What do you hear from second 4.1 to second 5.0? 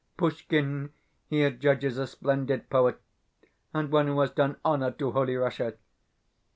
has done honour